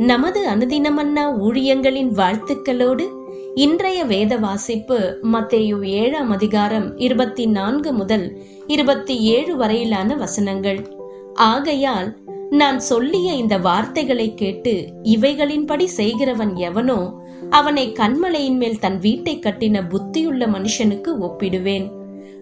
[0.00, 3.08] நமது அனுதினமன்னா ஊழியங்களின் வாழ்த்துக்களோடு
[3.54, 10.86] இன்றைய வேத வாசிப்பு மத்தேயு ஏழாம் அதிகாரம் இருபத்தி நான்கு முதல் இருபத்தி ஏழு வரையிலான வசனங்கள்.
[11.34, 12.16] ஆகையால்
[12.50, 17.14] நான் சொல்லிய இந்த வார்த்தைகளை கேட்டு இவைகளின்படி செய்கிறவன் எவனோ
[17.50, 21.90] அவனை கண்மலையின் மேல் தன் வீட்டை கட்டின புத்தியுள்ள மனுஷனுக்கு ஒப்பிடுவேன்.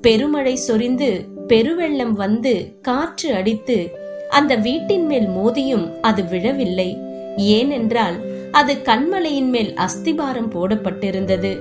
[0.00, 3.90] பெருமழை சொரிந்து பெருவெள்ளம் வந்து காற்று அடித்து
[4.30, 7.10] அந்த வீட்டின் மேல் மோதியும் அது விழவில்லை.
[7.36, 11.58] ஏனென்றால் அது கண்மலையின் மேல் அஸ்திபாரம் போடப்பட்டிருந்தது.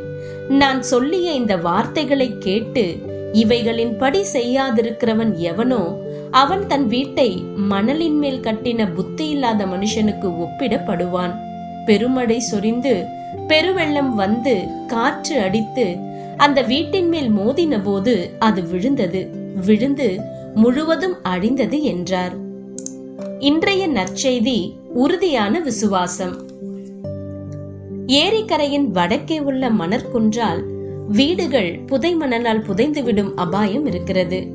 [0.50, 2.96] நான் சொல்லிய இந்த வார்த்தைகளை கேட்டு
[3.34, 5.98] இவைகளின்படி செய்யாதிருக்கிறவன் எவனோ
[6.32, 11.36] அவன் தன் வீட்டை மணலின் மேல் கட்டின புத்தி இல்லாத மனுஷனுக்கு ஒப்பிடப்படுவான்.
[11.86, 13.04] பெருமழை சொரிந்து
[13.48, 15.96] பெருவெள்ளம் வந்து காற்று அடித்து
[16.38, 19.30] அந்த வீட்டின் மேல் மோதின போது அது விழுந்தது.
[19.66, 20.20] விழுந்து
[20.56, 22.34] முழுவதும் அழிந்தது என்றார்.
[23.42, 26.48] இன்றைய நற்செய்தி உறுதியான விசுவாசம்.
[28.08, 30.64] ஏரிக்கரையின் வடக்கே உள்ள மணற்குன்றால்
[31.08, 34.48] வீடுகள் புதை மணலால் புதைந்துவிடும் அபாயம் இருக்கிறது.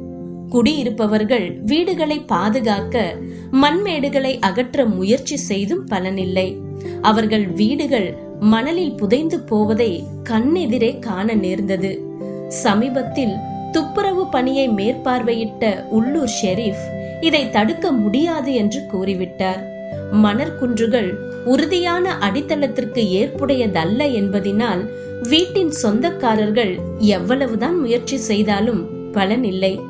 [0.51, 3.15] குடியிருப்பவர்கள் வீடுகளை பாதுகாக்க
[3.53, 6.56] மண்மேடுகளை அகற்ற முயற்சி செய்தும் பலனில்லை.
[7.03, 12.00] அவர்கள் வீடுகள் மணலில் புதைந்து போவதை கண்ணெதிரே காண நேர்ந்தது.
[12.48, 13.33] சமீபத்தில்
[13.73, 19.62] துப்புரவு பணியை மேற்பார்வையிட்ட உள்ளூர் ஷெரீப் இதை தடுக்க முடியாது என்று கூறிவிட்டார்.
[20.12, 21.11] மணற்குன்றுகள்
[21.45, 24.83] உறுதியான அடித்தளத்திற்கு ஏற்புடையதல்ல என்பதினால்
[25.28, 29.81] வீட்டின் சொந்தக்காரர்கள் எவ்வளவுதான் முயற்சி செய்தாலும் பலனில்லை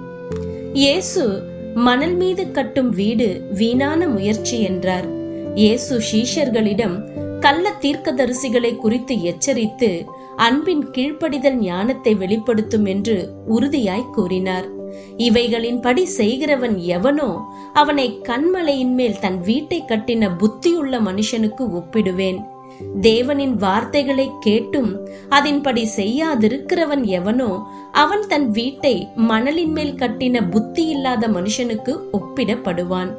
[0.72, 1.42] இயேசு
[1.74, 5.06] மணல் மீது கட்டும் வீடு வீணான முயற்சி என்றார்.
[5.54, 6.96] இயேசு சீஷர்களிடம்
[7.40, 10.04] கள்ள தீர்க்கதரிசிகளை குறித்து எச்சரித்து
[10.36, 13.16] அன்பின் கீழ்ப்படிதல் ஞானத்தை வெளிப்படுத்தும் என்று
[13.46, 14.75] உறுதியாய் கூறினார்.
[15.16, 22.38] இவைகளின்படி செய்கிறவன் எவனோ அவனை கண்மலையின் மேல் தன் வீட்டை கட்டின புத்தியுள்ள மனுஷனுக்கு ஒப்பிடுவேன்.
[23.00, 31.98] தேவனின் வார்த்தைகளை கேட்டும் அதன்படி செய்யாதிருக்கிறவன் எவனோ அவன் தன் வீட்டை மணலின் மேல் கட்டின புத்தி இல்லாத மனுஷனுக்கு
[32.12, 33.12] ஒப்பிடப்படுவான்.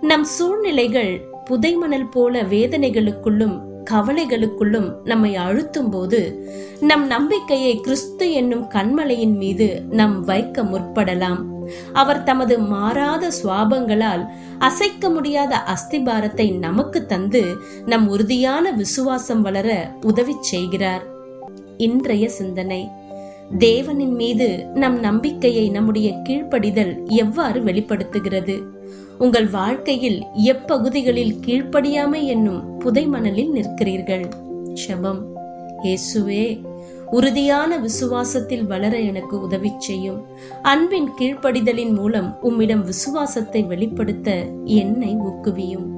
[0.00, 6.20] நம் சூழ்நிலைகள் புதைமணல் போல வேதனைகளுக்குள்ளும் கவலைகளுக்குள்ளும் நம்மை அழுத்தும் போது
[6.80, 11.40] நம் நம்பிக்கையை கிறிஸ்து என்னும் கண்மலையின் மீது நம் வைக்க முற்படலாம்.
[11.92, 14.26] அவர் தமது மாறாத சுவாபங்களால்
[14.58, 17.42] அசைக்க முடியாத அஸ்திபாரத்தை நமக்கு தந்து
[17.86, 21.04] நம் உறுதியான விசுவாசம் வளர உதவி செய்கிறார்.
[21.76, 22.88] இன்றைய சிந்தனை.
[23.56, 28.62] தேவனின் மீது நம் நம்பிக்கையை நம்முடைய கீழ்ப்படிதல் எவ்வாறு வெளிப்படுத்துகிறது?
[29.18, 34.28] உங்கள் வாழ்க்கையில் எப்பகுதிகளில் கீழ்ப்படியாமை என்னும் புதைமணலில் நிற்கிறீர்கள்?
[34.74, 35.20] ஷபம்
[35.82, 36.60] இயேசுவே
[37.10, 40.26] உறுதியான விசுவாசத்தில் வளர எனக்கு உதவி செய்யும்.
[40.62, 45.97] அன்பின் கீழ்ப்படிதலின் மூலம் உம்மிடம் விசுவாசத்தை வெளிப்படுத்த என்னை ஊக்குவியும்.